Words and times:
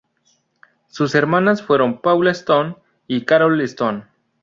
Sus 0.87 1.13
hermanas 1.13 1.61
fueron 1.61 2.01
Paula 2.01 2.31
Stone 2.31 2.75
y 3.05 3.23
Carol 3.25 3.61
Stone. 3.61 4.05